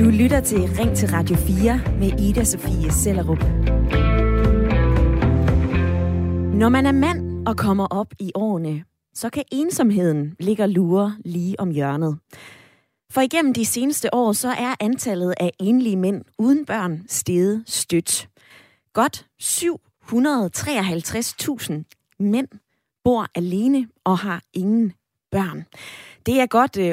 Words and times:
Du 0.00 0.10
lytter 0.10 0.40
til 0.44 0.58
Ring 0.58 0.96
til 0.96 1.08
Radio 1.08 1.36
4 1.36 1.80
med 1.98 2.20
Ida 2.20 2.44
Sofie 2.44 2.92
Sellerup. 2.92 3.40
Når 6.54 6.68
man 6.68 6.86
er 6.86 6.92
mand 6.92 7.46
og 7.46 7.56
kommer 7.56 7.86
op 7.86 8.14
i 8.20 8.32
årene, 8.34 8.84
så 9.14 9.30
kan 9.30 9.44
ensomheden 9.52 10.36
ligge 10.40 10.62
og 10.62 10.68
lure 10.68 11.16
lige 11.24 11.60
om 11.60 11.70
hjørnet. 11.70 12.18
For 13.10 13.20
igennem 13.20 13.54
de 13.54 13.64
seneste 13.64 14.14
år, 14.14 14.32
så 14.32 14.48
er 14.48 14.74
antallet 14.80 15.34
af 15.40 15.50
enlige 15.60 15.96
mænd 15.96 16.24
uden 16.38 16.66
børn 16.66 17.04
steget 17.08 17.64
stødt. 17.66 18.28
Godt 18.92 19.26
753.000 19.42 21.72
mænd 22.18 22.48
bor 23.04 23.26
alene 23.34 23.88
og 24.04 24.18
har 24.18 24.42
ingen 24.52 24.92
børn. 25.30 25.66
Det 26.26 26.40
er 26.40 26.46
godt 26.46 26.76
øh, 26.76 26.92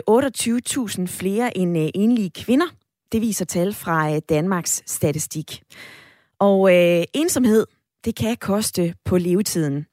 28.000 1.01 1.05
flere 1.07 1.57
end 1.57 1.77
øh, 1.77 1.89
enlige 1.95 2.29
kvinder. 2.29 2.65
Det 3.11 3.21
viser 3.21 3.45
tal 3.45 3.73
fra 3.73 4.13
øh, 4.13 4.21
Danmarks 4.29 4.83
Statistik. 4.85 5.63
Og 6.39 6.75
øh, 6.75 7.03
ensomhed, 7.13 7.65
det 8.05 8.15
kan 8.15 8.37
koste 8.37 8.95
på 9.05 9.17
levetiden. 9.17 9.85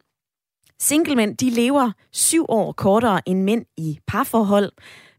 Singlemænd, 0.80 1.36
de 1.36 1.50
lever 1.50 1.92
syv 2.12 2.46
år 2.48 2.72
kortere 2.72 3.28
end 3.28 3.42
mænd 3.42 3.64
i 3.76 3.98
parforhold. 4.06 4.72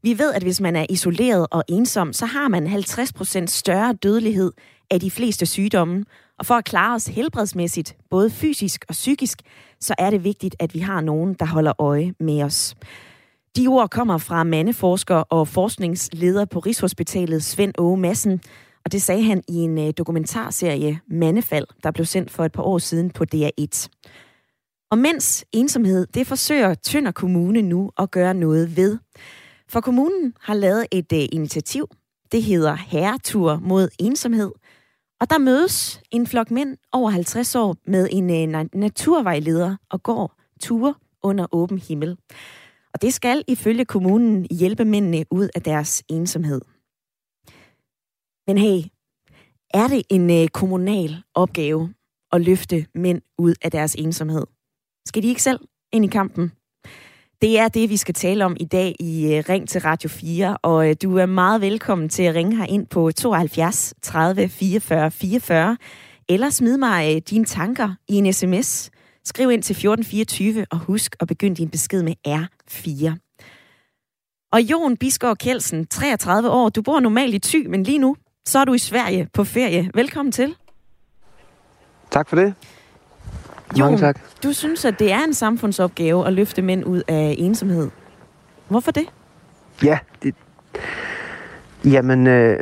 Vi 0.03 0.19
ved, 0.19 0.33
at 0.33 0.43
hvis 0.43 0.61
man 0.61 0.75
er 0.75 0.85
isoleret 0.89 1.47
og 1.51 1.63
ensom, 1.69 2.13
så 2.13 2.25
har 2.25 2.47
man 2.47 2.67
50% 2.67 3.45
større 3.45 3.93
dødelighed 3.93 4.51
af 4.91 4.99
de 4.99 5.11
fleste 5.11 5.45
sygdomme. 5.45 6.05
Og 6.39 6.45
for 6.45 6.55
at 6.55 6.65
klare 6.65 6.95
os 6.95 7.07
helbredsmæssigt, 7.07 7.95
både 8.09 8.29
fysisk 8.29 8.85
og 8.89 8.93
psykisk, 8.93 9.41
så 9.79 9.95
er 9.97 10.09
det 10.09 10.23
vigtigt, 10.23 10.55
at 10.59 10.73
vi 10.73 10.79
har 10.79 11.01
nogen, 11.01 11.33
der 11.33 11.45
holder 11.45 11.81
øje 11.81 12.13
med 12.19 12.43
os. 12.43 12.75
De 13.57 13.67
ord 13.67 13.89
kommer 13.89 14.17
fra 14.17 14.43
mandeforsker 14.43 15.15
og 15.15 15.47
forskningsleder 15.47 16.45
på 16.45 16.59
Rigshospitalet, 16.59 17.43
Svend 17.43 17.73
Åge 17.77 17.97
Madsen, 17.97 18.41
og 18.85 18.91
det 18.91 19.01
sagde 19.01 19.23
han 19.23 19.43
i 19.47 19.55
en 19.55 19.77
øh, 19.77 19.93
dokumentarserie 19.97 20.99
Mandefald, 21.07 21.67
der 21.83 21.91
blev 21.91 22.05
sendt 22.05 22.31
for 22.31 22.45
et 22.45 22.51
par 22.51 22.63
år 22.63 22.77
siden 22.77 23.09
på 23.09 23.25
DR1. 23.35 23.87
Og 24.91 24.97
mens 24.97 25.45
ensomhed, 25.51 26.07
det 26.07 26.27
forsøger 26.27 26.73
Tønder 26.73 27.11
Kommune 27.11 27.61
nu 27.61 27.91
at 27.97 28.11
gøre 28.11 28.33
noget 28.33 28.77
ved. 28.77 28.97
For 29.69 29.81
kommunen 29.81 30.33
har 30.41 30.53
lavet 30.53 30.85
et 30.91 31.11
uh, 31.13 31.19
initiativ. 31.31 31.87
Det 32.31 32.43
hedder 32.43 32.75
Herretur 32.75 33.59
mod 33.61 33.89
ensomhed. 33.99 34.51
Og 35.21 35.29
der 35.29 35.37
mødes 35.37 36.01
en 36.11 36.27
flok 36.27 36.51
mænd 36.51 36.77
over 36.91 37.09
50 37.09 37.55
år 37.55 37.75
med 37.85 38.07
en 38.11 38.55
uh, 38.55 38.65
naturvejleder 38.73 39.75
og 39.89 40.03
går 40.03 40.33
ture 40.61 40.93
under 41.23 41.47
åben 41.51 41.79
himmel. 41.79 42.17
Og 42.93 43.01
det 43.01 43.13
skal 43.13 43.43
ifølge 43.47 43.85
kommunen 43.85 44.47
hjælpe 44.51 44.85
mændene 44.85 45.25
ud 45.31 45.49
af 45.55 45.61
deres 45.61 46.03
ensomhed. 46.09 46.61
Men 48.47 48.57
hey, 48.57 48.81
er 49.73 49.87
det 49.87 50.03
en 50.09 50.29
øh, 50.29 50.47
kommunal 50.47 51.15
opgave 51.35 51.93
at 52.31 52.41
løfte 52.41 52.85
mænd 52.95 53.21
ud 53.37 53.53
af 53.61 53.71
deres 53.71 53.95
ensomhed? 53.95 54.45
Skal 55.07 55.23
de 55.23 55.27
ikke 55.27 55.43
selv 55.43 55.59
ind 55.93 56.05
i 56.05 56.07
kampen? 56.07 56.51
Det 57.41 57.59
er 57.59 57.67
det, 57.67 57.89
vi 57.89 57.97
skal 57.97 58.13
tale 58.15 58.45
om 58.45 58.57
i 58.59 58.65
dag 58.65 58.95
i 58.99 59.33
øh, 59.33 59.43
Ring 59.49 59.69
til 59.69 59.81
Radio 59.81 60.09
4, 60.09 60.57
og 60.57 60.89
øh, 60.89 60.95
du 61.03 61.17
er 61.17 61.25
meget 61.25 61.61
velkommen 61.61 62.09
til 62.09 62.23
at 62.23 62.35
ringe 62.35 62.57
her 62.57 62.65
ind 62.65 62.87
på 62.87 63.11
72 63.11 63.93
30 64.01 64.49
44 64.49 65.11
44, 65.11 65.77
eller 66.29 66.49
smid 66.49 66.77
mig 66.77 67.29
dine 67.29 67.45
tanker 67.45 67.95
i 68.07 68.15
en 68.15 68.33
sms. 68.33 68.91
Skriv 69.25 69.51
ind 69.51 69.63
til 69.63 69.73
1424, 69.73 70.65
og 70.71 70.77
husk 70.77 71.15
at 71.19 71.27
begynde 71.27 71.55
din 71.55 71.69
besked 71.69 72.03
med 72.03 72.13
R4. 72.27 73.17
Og 74.51 74.61
Jon 74.61 74.97
Biskår 74.97 75.33
Kelsen, 75.33 75.87
33 75.87 76.49
år, 76.49 76.69
du 76.69 76.81
bor 76.81 76.99
normalt 76.99 77.33
i 77.35 77.39
Thy, 77.39 77.67
men 77.67 77.83
lige 77.83 77.97
nu, 77.97 78.15
så 78.45 78.59
er 78.59 78.65
du 78.65 78.73
i 78.73 78.77
Sverige 78.77 79.27
på 79.33 79.43
ferie. 79.43 79.91
Velkommen 79.93 80.31
til. 80.31 80.55
Tak 82.11 82.29
for 82.29 82.35
det. 82.35 82.53
Jo, 83.79 83.85
Mange 83.85 83.97
tak. 83.97 84.19
du 84.43 84.53
synes, 84.53 84.85
at 84.85 84.99
det 84.99 85.11
er 85.11 85.23
en 85.23 85.33
samfundsopgave 85.33 86.27
at 86.27 86.33
løfte 86.33 86.61
mænd 86.61 86.85
ud 86.85 87.01
af 87.07 87.35
ensomhed. 87.37 87.89
Hvorfor 88.67 88.91
det? 88.91 89.05
Ja, 89.83 89.99
det, 90.23 90.35
Jamen, 91.85 92.27
øh, 92.27 92.57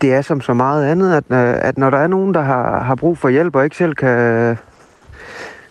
det 0.00 0.12
er 0.12 0.22
som 0.22 0.40
så 0.40 0.54
meget 0.54 0.84
andet, 0.84 1.12
at, 1.14 1.24
øh, 1.30 1.54
at 1.68 1.78
når 1.78 1.90
der 1.90 1.98
er 1.98 2.06
nogen, 2.06 2.34
der 2.34 2.40
har, 2.40 2.82
har 2.82 2.94
brug 2.94 3.18
for 3.18 3.28
hjælp 3.28 3.56
og 3.56 3.64
ikke 3.64 3.76
selv 3.76 3.94
kan, 3.94 4.56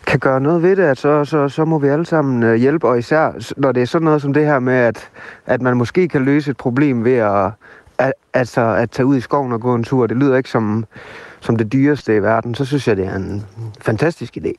kan 0.10 0.20
gøre 0.20 0.42
noget 0.42 0.62
ved 0.62 0.76
det, 0.76 0.84
at 0.84 0.98
så, 0.98 1.26
så, 1.26 1.50
så 1.50 1.66
må 1.66 1.80
vi 1.80 1.88
alle 1.88 2.06
sammen 2.06 2.44
øh, 2.44 2.56
hjælpe, 2.56 2.88
og 2.88 3.00
især 3.00 3.54
når 3.58 3.72
det 3.72 3.82
er 3.82 3.86
sådan 3.86 4.06
noget 4.06 4.22
som 4.22 4.34
det 4.34 4.46
her 4.46 4.60
med, 4.60 4.74
at, 4.74 5.10
at 5.46 5.62
man 5.62 5.78
måske 5.78 6.08
kan 6.08 6.26
løse 6.26 6.52
et 6.52 6.58
problem 6.58 7.04
ved 7.04 7.18
at, 7.18 7.52
at, 7.98 8.14
altså, 8.34 8.62
at 8.62 8.92
tage 8.92 9.06
ud 9.06 9.18
i 9.18 9.22
skoven 9.22 9.52
og 9.52 9.62
gå 9.62 9.76
en 9.76 9.84
tur. 9.84 10.08
Det 10.08 10.18
lyder 10.18 10.38
ikke 10.38 10.50
som, 10.50 10.86
som 11.40 11.56
det 11.56 11.74
dyreste 11.74 12.16
i 12.16 12.22
verden, 12.22 12.56
så 12.56 12.66
synes 12.66 12.88
jeg, 12.88 12.98
det 12.98 13.06
er 13.06 13.16
en 13.16 13.46
fantastisk 13.82 14.38
idé. 14.38 14.52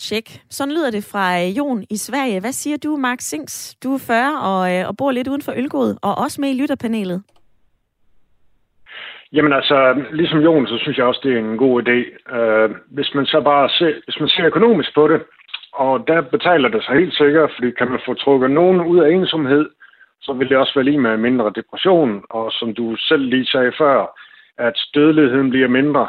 Tjek. 0.00 0.42
Sådan 0.50 0.74
lyder 0.74 0.90
det 0.90 1.04
fra 1.04 1.42
øh, 1.42 1.58
Jon 1.58 1.84
i 1.90 1.96
Sverige. 1.96 2.40
Hvad 2.40 2.52
siger 2.52 2.76
du, 2.76 2.96
Mark 2.96 3.20
Sings? 3.20 3.74
Du 3.82 3.94
er 3.94 3.98
40 3.98 4.40
og, 4.40 4.74
øh, 4.74 4.88
og 4.88 4.96
bor 4.96 5.10
lidt 5.10 5.28
uden 5.28 5.42
for 5.42 5.52
Ølgod, 5.56 5.96
og 6.02 6.18
også 6.18 6.40
med 6.40 6.50
i 6.50 6.54
lytterpanelet. 6.54 7.22
Jamen 9.32 9.52
altså, 9.52 10.04
ligesom 10.12 10.38
Jon, 10.38 10.66
så 10.66 10.78
synes 10.78 10.98
jeg 10.98 11.06
også, 11.06 11.20
det 11.22 11.32
er 11.34 11.38
en 11.38 11.56
god 11.56 11.82
idé. 11.82 11.98
Uh, 12.36 12.70
hvis 12.90 13.14
man 13.14 13.26
så 13.26 13.40
bare 13.40 13.68
ser, 13.68 13.92
hvis 14.04 14.20
man 14.20 14.28
ser 14.28 14.46
økonomisk 14.46 14.94
på 14.94 15.08
det, 15.08 15.22
og 15.72 16.08
der 16.08 16.20
betaler 16.20 16.68
det 16.68 16.84
sig 16.84 16.94
helt 16.94 17.14
sikkert, 17.14 17.50
fordi 17.54 17.70
kan 17.70 17.90
man 17.90 18.00
få 18.06 18.14
trukket 18.14 18.50
nogen 18.50 18.80
ud 18.80 18.98
af 18.98 19.10
ensomhed, 19.10 19.68
så 20.20 20.32
vil 20.32 20.48
det 20.48 20.56
også 20.56 20.72
være 20.74 20.84
lige 20.84 21.00
med 21.00 21.16
mindre 21.16 21.52
depression, 21.54 22.24
og 22.30 22.52
som 22.52 22.74
du 22.74 22.96
selv 22.96 23.22
lige 23.22 23.46
sagde 23.46 23.72
før, 23.78 24.06
at 24.58 24.78
dødeligheden 24.94 25.50
bliver 25.50 25.68
mindre. 25.68 26.08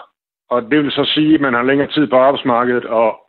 Og 0.49 0.61
det 0.61 0.83
vil 0.83 0.91
så 0.91 1.05
sige, 1.05 1.35
at 1.35 1.41
man 1.41 1.53
har 1.53 1.63
længere 1.63 1.91
tid 1.91 2.07
på 2.07 2.17
arbejdsmarkedet 2.17 2.85
og 2.85 3.19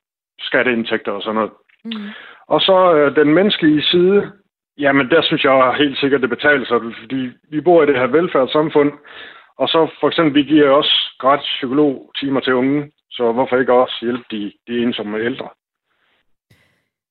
skatteindtægter 0.40 1.12
og 1.12 1.22
sådan 1.22 1.34
noget. 1.34 1.50
Mm. 1.84 2.08
Og 2.48 2.60
så 2.60 2.94
øh, 2.94 3.16
den 3.16 3.34
menneskelige 3.34 3.82
side, 3.82 4.32
jamen 4.78 5.10
der 5.10 5.22
synes 5.22 5.44
jeg 5.44 5.74
helt 5.78 5.98
sikkert, 5.98 6.20
det 6.20 6.30
betaler 6.30 6.66
sig, 6.66 6.80
fordi 7.00 7.30
vi 7.50 7.60
bor 7.60 7.82
i 7.82 7.86
det 7.86 7.96
her 7.96 8.06
velfærdssamfund, 8.06 8.92
og 9.60 9.68
så 9.68 9.80
for 10.00 10.08
eksempel, 10.08 10.34
vi 10.34 10.42
giver 10.42 10.68
også 10.70 10.94
gratis 11.18 11.50
psykologtimer 11.56 12.40
til 12.40 12.54
unge, 12.54 12.92
så 13.10 13.32
hvorfor 13.32 13.56
ikke 13.56 13.72
også 13.72 13.96
hjælpe 14.00 14.24
de, 14.30 14.52
de 14.68 14.82
ensomme 14.82 15.18
ældre? 15.18 15.48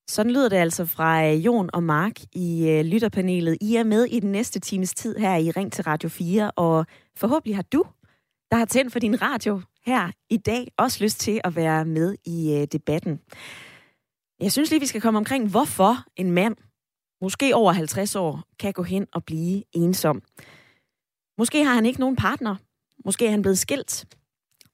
Sådan 0.07 0.31
lyder 0.31 0.49
det 0.49 0.57
altså 0.57 0.85
fra 0.95 1.27
øh, 1.27 1.45
Jon 1.45 1.69
og 1.73 1.83
Mark 1.83 2.15
i 2.35 2.69
øh, 2.69 2.85
lytterpanelet. 2.85 3.57
I 3.61 3.75
er 3.75 3.83
med 3.83 4.05
i 4.05 4.19
den 4.19 4.31
næste 4.31 4.59
times 4.59 4.93
tid 4.93 5.17
her 5.17 5.35
i 5.35 5.51
Ring 5.51 5.71
til 5.71 5.83
Radio 5.83 6.09
4, 6.09 6.51
og 6.55 6.85
forhåbentlig 7.17 7.55
har 7.55 7.65
du 7.73 7.83
der 8.51 8.57
har 8.57 8.65
tændt 8.65 8.91
for 8.91 8.99
din 8.99 9.21
radio 9.21 9.61
her 9.85 10.11
i 10.29 10.37
dag, 10.37 10.67
også 10.77 11.03
lyst 11.03 11.19
til 11.19 11.41
at 11.43 11.55
være 11.55 11.85
med 11.85 12.15
i 12.25 12.57
øh, 12.57 12.67
debatten. 12.71 13.19
Jeg 14.39 14.51
synes 14.51 14.69
lige, 14.69 14.79
vi 14.79 14.85
skal 14.85 15.01
komme 15.01 15.17
omkring, 15.17 15.49
hvorfor 15.49 15.93
en 16.15 16.31
mand, 16.31 16.55
måske 17.21 17.55
over 17.55 17.71
50 17.71 18.15
år, 18.15 18.43
kan 18.59 18.73
gå 18.73 18.83
hen 18.83 19.07
og 19.13 19.23
blive 19.25 19.63
ensom. 19.73 20.21
Måske 21.39 21.65
har 21.65 21.73
han 21.73 21.85
ikke 21.85 21.99
nogen 21.99 22.15
partner. 22.15 22.55
Måske 23.05 23.25
er 23.25 23.31
han 23.31 23.41
blevet 23.41 23.59
skilt. 23.59 24.05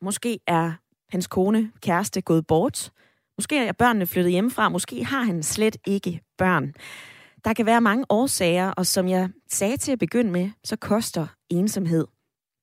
Måske 0.02 0.40
er 0.48 0.74
hans 1.10 1.28
kone, 1.28 1.72
kæreste, 1.82 2.22
gået 2.22 2.48
bort. 2.48 2.92
Måske 3.38 3.58
er 3.58 3.72
børnene 3.72 4.06
flyttet 4.06 4.32
hjemmefra. 4.32 4.70
Måske 4.70 5.06
har 5.06 5.24
han 5.24 5.44
slet 5.44 5.78
ikke 5.88 6.22
børn. 6.38 6.74
Der 7.46 7.54
kan 7.54 7.66
være 7.66 7.82
mange 7.82 8.06
årsager, 8.10 8.72
og 8.72 8.86
som 8.86 9.08
jeg 9.08 9.30
sagde 9.50 9.78
til 9.78 9.92
at 9.92 10.00
begynde 10.00 10.32
med, 10.32 10.50
så 10.64 10.76
koster 10.76 11.28
ensomhed 11.50 12.06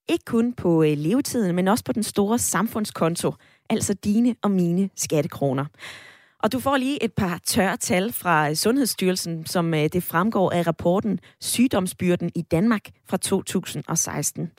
ikke 0.08 0.24
kun 0.24 0.52
på 0.52 0.82
øh, 0.82 0.98
levetiden, 0.98 1.56
men 1.56 1.68
også 1.68 1.84
på 1.84 1.92
den 1.92 2.02
store 2.02 2.38
samfundskonto, 2.38 3.34
altså 3.70 3.94
dine 3.94 4.36
og 4.42 4.50
mine 4.50 4.90
skattekroner. 4.96 5.66
Og 6.42 6.52
du 6.52 6.60
får 6.60 6.76
lige 6.76 7.04
et 7.04 7.12
par 7.12 7.40
tørre 7.44 7.76
tal 7.76 8.12
fra 8.12 8.48
øh, 8.48 8.56
Sundhedsstyrelsen, 8.56 9.46
som 9.46 9.74
øh, 9.74 9.88
det 9.92 10.02
fremgår 10.02 10.50
af 10.50 10.66
rapporten 10.66 11.20
Sygdomsbyrden 11.40 12.30
i 12.34 12.42
Danmark 12.42 12.90
fra 13.08 13.16
2016. 13.16 14.50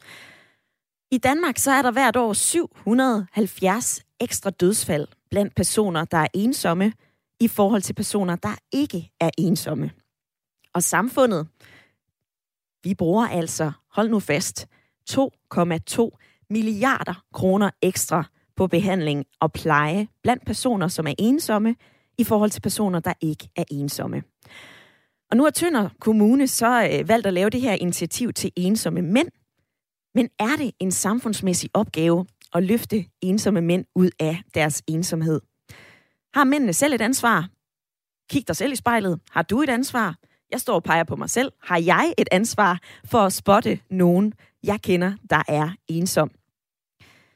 I 1.12 1.18
Danmark 1.18 1.58
så 1.58 1.72
er 1.72 1.82
der 1.82 1.92
hvert 1.92 2.16
år 2.16 2.34
770 2.34 4.02
ekstra 4.20 4.50
dødsfald 4.50 5.08
blandt 5.30 5.56
personer, 5.56 6.06
der 6.06 6.18
er 6.18 6.28
ensomme, 6.34 6.94
i 7.40 7.48
forhold 7.48 7.82
til 7.82 7.94
personer, 7.94 8.36
der 8.36 8.56
ikke 8.72 9.12
er 9.20 9.30
ensomme. 9.38 9.92
Og 10.74 10.84
samfundet, 10.84 11.48
vi 12.84 12.94
bruger 12.94 13.28
altså, 13.28 13.72
hold 13.92 14.10
nu 14.10 14.20
fast, 14.20 14.68
2,2 15.10 16.46
milliarder 16.50 17.24
kroner 17.34 17.70
ekstra 17.82 18.24
på 18.56 18.68
behandling 18.68 19.26
og 19.40 19.54
pleje 19.54 20.08
blandt 20.24 20.46
personer, 20.46 20.88
som 20.88 21.08
er 21.08 21.14
ensomme, 21.20 21.76
i 22.18 22.24
forhold 22.24 22.50
til 22.50 22.62
personer, 22.62 23.00
der 23.00 23.14
ikke 23.22 23.50
er 23.56 23.64
ensomme. 23.72 24.24
Og 25.32 25.38
nu 25.38 25.44
har 25.44 25.50
Tønder 25.50 25.90
Kommune 26.00 26.48
så 26.48 26.90
øh, 26.92 27.08
valgt 27.08 27.28
at 27.28 27.34
lave 27.34 27.50
det 27.50 27.62
her 27.62 27.74
initiativ 27.74 28.34
til 28.34 28.52
ensomme 28.56 29.02
mænd. 29.02 29.28
Men 30.16 30.30
er 30.40 30.56
det 30.58 30.72
en 30.80 30.92
samfundsmæssig 30.92 31.70
opgave 31.74 32.26
at 32.54 32.64
løfte 32.64 33.06
ensomme 33.22 33.62
mænd 33.62 33.86
ud 33.96 34.10
af 34.20 34.42
deres 34.54 34.84
ensomhed? 34.88 35.42
Har 36.34 36.44
mændene 36.44 36.74
selv 36.74 36.94
et 36.94 37.02
ansvar? 37.02 37.50
Kig 38.30 38.48
dig 38.48 38.56
selv 38.56 38.74
i 38.74 38.76
spejlet. 38.76 39.20
Har 39.32 39.42
du 39.42 39.62
et 39.62 39.70
ansvar? 39.70 40.16
jeg 40.54 40.62
står 40.62 40.76
og 40.76 40.84
peger 40.84 41.04
på 41.04 41.16
mig 41.16 41.30
selv, 41.30 41.52
har 41.64 41.78
jeg 41.78 42.14
et 42.18 42.28
ansvar 42.32 42.80
for 43.06 43.18
at 43.18 43.34
spotte 43.34 43.80
nogen, 43.90 44.34
jeg 44.64 44.82
kender, 44.82 45.14
der 45.30 45.44
er 45.48 45.70
ensom. 45.88 46.32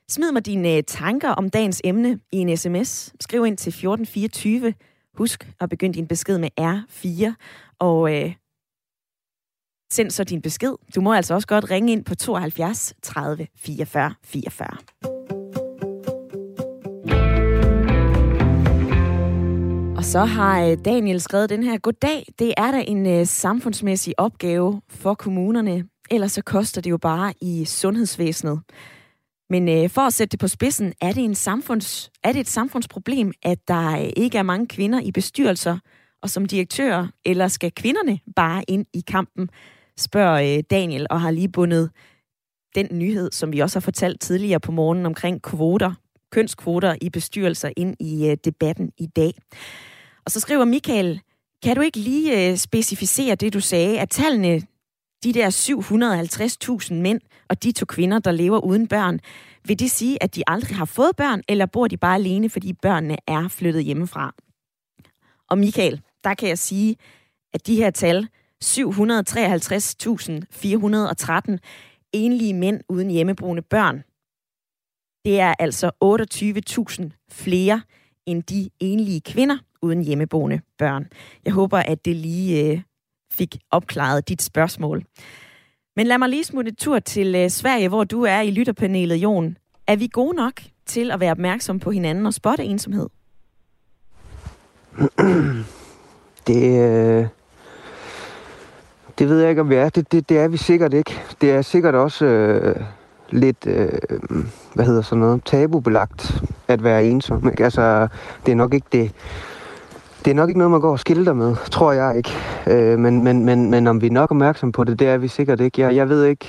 Smid 0.09 0.31
mig 0.31 0.45
dine 0.45 0.75
øh, 0.75 0.83
tanker 0.83 1.29
om 1.29 1.49
dagens 1.49 1.81
emne 1.83 2.19
i 2.31 2.37
en 2.37 2.57
sms. 2.57 3.13
Skriv 3.19 3.45
ind 3.45 3.57
til 3.57 3.69
1424. 3.69 4.73
Husk 5.13 5.51
at 5.59 5.69
begynde 5.69 5.93
din 5.93 6.07
besked 6.07 6.37
med 6.37 6.49
R4. 6.59 7.33
Og 7.79 8.15
øh, 8.15 8.33
send 9.91 10.11
så 10.11 10.23
din 10.23 10.41
besked. 10.41 10.73
Du 10.95 11.01
må 11.01 11.13
altså 11.13 11.33
også 11.33 11.47
godt 11.47 11.71
ringe 11.71 11.91
ind 11.91 12.05
på 12.05 12.15
72 12.15 12.93
30 13.03 13.47
44 13.57 14.13
44. 14.23 14.67
Og 19.97 20.03
så 20.03 20.19
har 20.19 20.65
øh, 20.65 20.77
Daniel 20.85 21.21
skrevet 21.21 21.49
den 21.49 21.63
her. 21.63 21.77
Goddag, 21.77 22.25
det 22.39 22.53
er 22.57 22.71
da 22.71 22.83
en 22.87 23.07
øh, 23.07 23.25
samfundsmæssig 23.25 24.13
opgave 24.17 24.81
for 24.89 25.13
kommunerne. 25.13 25.85
Ellers 26.11 26.31
så 26.31 26.41
koster 26.41 26.81
det 26.81 26.89
jo 26.89 26.97
bare 26.97 27.33
i 27.41 27.65
sundhedsvæsenet. 27.65 28.61
Men 29.49 29.69
øh, 29.69 29.89
for 29.89 30.01
at 30.01 30.13
sætte 30.13 30.31
det 30.31 30.39
på 30.39 30.47
spidsen, 30.47 30.93
er 31.01 31.13
det, 31.13 31.23
en 31.23 31.35
samfunds, 31.35 32.11
er 32.23 32.31
det 32.31 32.39
et 32.39 32.47
samfundsproblem, 32.47 33.31
at 33.43 33.57
der 33.67 34.01
øh, 34.01 34.09
ikke 34.17 34.37
er 34.37 34.43
mange 34.43 34.67
kvinder 34.67 34.99
i 34.99 35.11
bestyrelser 35.11 35.77
og 36.21 36.29
som 36.29 36.45
direktører, 36.45 37.07
eller 37.25 37.47
skal 37.47 37.71
kvinderne 37.71 38.19
bare 38.35 38.63
ind 38.67 38.85
i 38.93 39.03
kampen, 39.07 39.49
spørger 39.97 40.57
øh, 40.57 40.63
Daniel, 40.69 41.07
og 41.09 41.21
har 41.21 41.31
lige 41.31 41.49
bundet 41.49 41.89
den 42.75 42.87
nyhed, 42.91 43.31
som 43.31 43.51
vi 43.51 43.59
også 43.59 43.79
har 43.79 43.81
fortalt 43.81 44.21
tidligere 44.21 44.59
på 44.59 44.71
morgenen 44.71 45.05
omkring 45.05 45.41
kvoter, 45.41 45.93
kønskvoter 46.31 46.95
i 47.01 47.09
bestyrelser 47.09 47.69
ind 47.77 47.95
i 47.99 48.29
øh, 48.29 48.37
debatten 48.45 48.91
i 48.97 49.05
dag. 49.05 49.33
Og 50.25 50.31
så 50.31 50.39
skriver 50.39 50.65
Michael, 50.65 51.21
kan 51.63 51.75
du 51.75 51.81
ikke 51.81 51.97
lige 51.97 52.51
øh, 52.51 52.57
specificere 52.57 53.35
det, 53.35 53.53
du 53.53 53.59
sagde, 53.59 53.99
at 53.99 54.09
tallene 54.09 54.61
de 55.23 55.33
der 55.33 55.49
750.000 56.89 56.93
mænd 56.93 57.21
og 57.49 57.63
de 57.63 57.71
to 57.71 57.85
kvinder, 57.85 58.19
der 58.19 58.31
lever 58.31 58.59
uden 58.59 58.87
børn, 58.87 59.19
vil 59.65 59.79
det 59.79 59.91
sige, 59.91 60.23
at 60.23 60.35
de 60.35 60.43
aldrig 60.47 60.77
har 60.77 60.85
fået 60.85 61.15
børn, 61.15 61.41
eller 61.47 61.65
bor 61.65 61.87
de 61.87 61.97
bare 61.97 62.15
alene, 62.15 62.49
fordi 62.49 62.73
børnene 62.73 63.17
er 63.27 63.47
flyttet 63.47 63.83
hjemmefra? 63.83 64.35
Og 65.49 65.57
Michael, 65.57 66.01
der 66.23 66.33
kan 66.33 66.49
jeg 66.49 66.57
sige, 66.57 66.95
at 67.53 67.67
de 67.67 67.75
her 67.75 67.91
tal, 67.91 68.27
753.413 68.63 71.57
enlige 72.13 72.53
mænd 72.53 72.81
uden 72.89 73.09
hjemmeboende 73.09 73.61
børn, 73.61 74.03
det 75.25 75.39
er 75.39 75.53
altså 75.59 75.91
28.000 77.03 77.09
flere 77.31 77.81
end 78.25 78.43
de 78.43 78.69
enlige 78.79 79.21
kvinder 79.21 79.57
uden 79.81 80.03
hjemmeboende 80.03 80.61
børn. 80.77 81.07
Jeg 81.45 81.53
håber, 81.53 81.77
at 81.77 82.05
det 82.05 82.15
lige 82.15 82.71
øh, 82.71 82.81
fik 83.33 83.57
opklaret 83.71 84.29
dit 84.29 84.41
spørgsmål. 84.41 85.03
Men 85.95 86.07
lad 86.07 86.17
mig 86.17 86.29
lige 86.29 86.43
smutte 86.43 86.75
tur 86.75 86.99
til 86.99 87.35
øh, 87.35 87.49
Sverige, 87.49 87.89
hvor 87.89 88.03
du 88.03 88.23
er 88.23 88.41
i 88.41 88.51
lytterpanelet, 88.51 89.15
Jon. 89.15 89.57
Er 89.87 89.95
vi 89.95 90.09
gode 90.13 90.35
nok 90.35 90.61
til 90.85 91.11
at 91.11 91.19
være 91.19 91.31
opmærksom 91.31 91.79
på 91.79 91.91
hinanden 91.91 92.25
og 92.25 92.33
spotte 92.33 92.63
ensomhed? 92.63 93.07
Det, 96.47 96.81
øh, 96.81 97.27
det 99.19 99.29
ved 99.29 99.39
jeg 99.39 99.49
ikke, 99.49 99.61
om 99.61 99.69
vi 99.69 99.75
er. 99.75 99.89
Det, 99.89 100.11
det, 100.11 100.29
det 100.29 100.37
er 100.39 100.47
vi 100.47 100.57
sikkert 100.57 100.93
ikke. 100.93 101.19
Det 101.41 101.51
er 101.51 101.61
sikkert 101.61 101.95
også 101.95 102.25
øh, 102.25 102.75
lidt, 103.29 103.67
øh, 103.67 103.89
hvad 104.73 104.85
hedder 104.85 105.01
sådan 105.01 105.19
noget, 105.19 105.41
tabubelagt 105.45 106.43
at 106.67 106.83
være 106.83 107.05
ensom. 107.05 107.49
Ikke? 107.49 107.63
Altså, 107.63 108.07
det 108.45 108.51
er 108.51 108.55
nok 108.55 108.73
ikke 108.73 108.87
det 108.91 109.11
det 110.25 110.31
er 110.31 110.35
nok 110.35 110.49
ikke 110.49 110.57
noget, 110.57 110.71
man 110.71 110.81
går 110.81 110.91
og 110.91 110.99
skilter 110.99 111.33
med, 111.33 111.55
tror 111.71 111.91
jeg 111.91 112.17
ikke. 112.17 112.31
Øh, 112.67 112.99
men, 112.99 113.23
men, 113.23 113.45
men, 113.45 113.71
men 113.71 113.87
om 113.87 114.01
vi 114.01 114.07
er 114.07 114.11
nok 114.11 114.31
opmærksom 114.31 114.71
på 114.71 114.83
det, 114.83 114.99
det 114.99 115.07
er 115.07 115.17
vi 115.17 115.27
sikkert 115.27 115.61
ikke. 115.61 115.81
Jeg, 115.81 115.95
jeg 115.95 116.09
ved 116.09 116.23
ikke, 116.23 116.47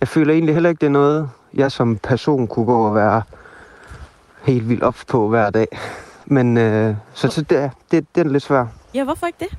jeg 0.00 0.08
føler 0.08 0.34
egentlig 0.34 0.54
heller 0.54 0.70
ikke, 0.70 0.80
det 0.80 0.86
er 0.86 0.90
noget, 0.90 1.30
jeg 1.54 1.72
som 1.72 1.96
person 1.96 2.46
kunne 2.46 2.66
gå 2.66 2.86
og 2.86 2.94
være 2.94 3.22
helt 4.42 4.68
vildt 4.68 4.82
op 4.82 4.96
på 5.08 5.28
hver 5.28 5.50
dag. 5.50 5.66
Men 6.26 6.56
øh, 6.56 6.94
så, 7.12 7.28
så 7.28 7.42
det, 7.42 7.70
det, 7.90 8.06
det 8.14 8.26
er 8.26 8.30
lidt 8.30 8.42
svært. 8.42 8.66
Ja, 8.94 9.04
hvorfor 9.04 9.26
ikke 9.26 9.38
det? 9.40 9.58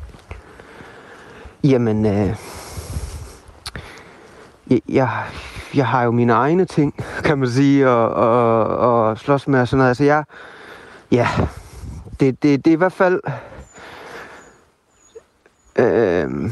Jamen, 1.63 2.05
øh, 2.05 2.35
jeg, 4.69 4.81
jeg, 4.89 5.09
jeg 5.75 5.87
har 5.87 6.03
jo 6.03 6.11
mine 6.11 6.33
egne 6.33 6.65
ting, 6.65 6.93
kan 7.23 7.37
man 7.37 7.49
sige, 7.49 7.89
og, 7.89 8.09
og, 8.09 8.63
og 8.77 9.17
slås 9.17 9.47
med 9.47 9.61
og 9.61 9.67
sådan 9.67 9.77
noget. 9.77 9.89
Altså, 9.89 10.03
jeg, 10.03 10.23
ja, 11.11 11.27
det, 12.19 12.43
det, 12.43 12.65
det 12.65 12.71
er 12.71 12.75
i 12.75 12.77
hvert 12.77 12.93
fald... 12.93 13.21
Øh, 15.79 16.51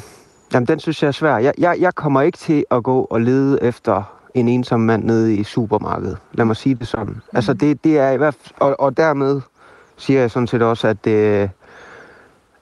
jamen, 0.53 0.67
den 0.67 0.79
synes 0.79 1.01
jeg 1.03 1.07
er 1.07 1.11
svær. 1.11 1.37
Jeg, 1.37 1.53
jeg, 1.57 1.77
jeg 1.79 1.95
kommer 1.95 2.21
ikke 2.21 2.37
til 2.37 2.65
at 2.71 2.83
gå 2.83 3.01
og 3.01 3.21
lede 3.21 3.63
efter 3.63 4.17
en 4.33 4.47
ensom 4.47 4.79
mand 4.79 5.03
nede 5.03 5.35
i 5.35 5.43
supermarkedet. 5.43 6.17
Lad 6.33 6.45
mig 6.45 6.55
sige 6.55 6.75
det 6.75 6.87
sådan. 6.87 7.13
Mm. 7.13 7.21
Altså, 7.33 7.53
det, 7.53 7.83
det 7.83 7.99
er 7.99 8.11
i 8.11 8.17
hvert 8.17 8.33
fald... 8.33 8.55
Og, 8.59 8.79
og 8.79 8.97
dermed 8.97 9.41
siger 9.97 10.19
jeg 10.19 10.31
sådan 10.31 10.47
set 10.47 10.61
også, 10.61 10.87
at, 10.87 11.05
det, 11.05 11.49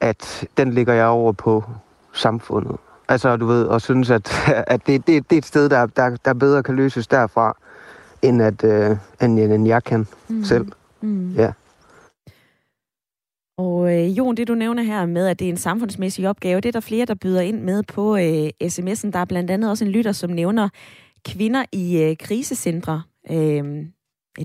at 0.02 0.48
den 0.58 0.74
ligger 0.74 0.94
jeg 0.94 1.06
over 1.06 1.32
på 1.32 1.64
samfundet. 2.14 2.78
Altså, 3.08 3.38
du 3.38 3.46
ved, 3.46 3.66
og 3.66 3.82
synes, 3.82 4.10
at, 4.10 4.32
at 4.68 4.88
det, 4.88 5.08
det, 5.08 5.30
det 5.30 5.36
er 5.36 5.38
et 5.38 5.46
sted, 5.46 5.70
der, 5.70 5.86
der, 5.86 6.18
der 6.26 6.34
bedre 6.34 6.64
kan 6.64 6.76
løses 6.76 7.08
derfra, 7.08 7.58
end, 8.22 8.42
at, 8.42 8.64
øh, 8.64 8.98
end, 9.22 9.40
end 9.40 9.68
jeg 9.68 9.84
kan 9.84 10.08
mm. 10.28 10.44
selv. 10.44 10.68
Mm. 11.02 11.32
Ja. 11.32 11.52
Og 13.58 13.94
øh, 13.94 14.18
Jon, 14.18 14.38
det 14.38 14.48
du 14.48 14.56
nævner 14.56 14.84
her 14.84 15.06
med, 15.06 15.28
at 15.28 15.40
det 15.40 15.46
er 15.46 15.50
en 15.50 15.58
samfundsmæssig 15.58 16.30
opgave, 16.30 16.62
det 16.62 16.68
er 16.68 16.72
der 16.72 16.80
flere, 16.80 17.06
der 17.06 17.16
byder 17.16 17.42
ind 17.42 17.62
med 17.62 17.84
på 17.84 18.18
øh, 18.18 18.50
sms'en. 18.64 19.12
Der 19.12 19.20
er 19.20 19.26
blandt 19.26 19.52
andet 19.52 19.70
også 19.70 19.86
en 19.86 19.92
lytter, 19.92 20.12
som 20.12 20.30
nævner 20.30 20.70
kvinder 21.26 21.66
i 21.72 22.04
øh, 22.04 22.18
krisecentre. 22.18 23.04
Øh, 23.32 23.86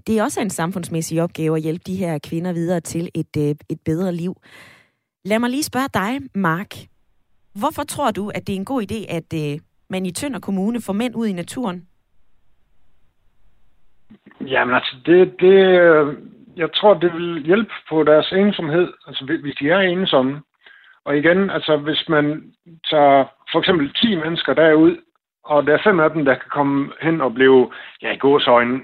det 0.07 0.19
er 0.19 0.23
også 0.23 0.41
en 0.41 0.51
samfundsmæssig 0.51 1.23
opgave 1.23 1.57
at 1.57 1.63
hjælpe 1.63 1.83
de 1.87 1.97
her 1.97 2.19
kvinder 2.19 2.53
videre 2.53 2.81
til 2.81 3.11
et, 3.15 3.37
øh, 3.39 3.55
et 3.69 3.81
bedre 3.85 4.13
liv. 4.13 4.37
Lad 5.25 5.39
mig 5.39 5.51
lige 5.51 5.63
spørge 5.63 5.89
dig, 5.95 6.21
Mark. 6.35 6.75
Hvorfor 7.55 7.83
tror 7.83 8.11
du, 8.11 8.29
at 8.29 8.47
det 8.47 8.53
er 8.53 8.57
en 8.57 8.65
god 8.65 8.83
idé, 8.83 9.15
at 9.15 9.35
øh, 9.35 9.61
man 9.91 10.07
i 10.07 10.11
Tønder 10.11 10.41
Kommune 10.41 10.81
får 10.81 10.93
mænd 10.93 11.17
ud 11.17 11.27
i 11.27 11.33
naturen? 11.33 11.87
Jamen 14.41 14.75
altså, 14.75 14.97
det, 15.07 15.35
det, 15.41 15.81
øh, 15.81 16.17
jeg 16.61 16.73
tror, 16.73 16.95
det 16.95 17.13
vil 17.15 17.45
hjælpe 17.45 17.75
på 17.89 18.03
deres 18.03 18.33
ensomhed, 18.33 18.89
altså 19.07 19.39
hvis 19.43 19.55
de 19.61 19.71
er 19.71 19.79
ensomme. 19.79 20.43
Og 21.05 21.19
igen, 21.19 21.51
altså 21.51 21.77
hvis 21.77 22.09
man 22.09 22.53
tager 22.91 23.25
for 23.53 23.59
eksempel 23.59 23.93
10 23.95 24.15
mennesker 24.15 24.55
derud, 24.55 24.97
og 25.45 25.67
der 25.67 25.73
er 25.75 25.83
fem 25.85 26.01
af 26.01 26.11
dem, 26.11 26.25
der 26.25 26.35
kan 26.35 26.51
komme 26.51 26.93
hen 27.03 27.21
og 27.21 27.35
blive, 27.35 27.73
ja, 28.03 28.13
i 28.13 28.17
gåsøjne, 28.17 28.81